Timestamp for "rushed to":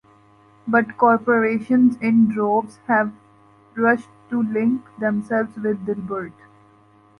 3.75-4.41